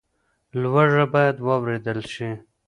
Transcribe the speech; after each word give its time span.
لوږه 0.61 1.05
باید 1.13 1.35
واورېدل 1.47 1.99
شي. 2.13 2.29